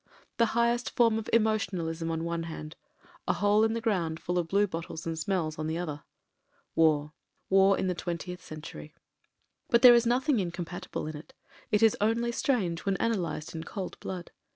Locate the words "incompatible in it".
10.39-11.35